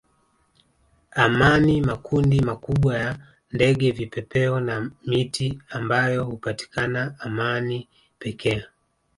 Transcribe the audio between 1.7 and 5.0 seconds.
makundi makubwa ya ndege vipepeo na